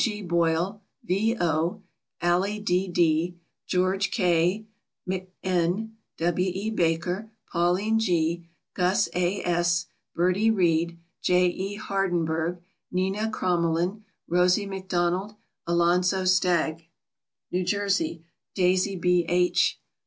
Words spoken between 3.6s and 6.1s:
George K. MacN.,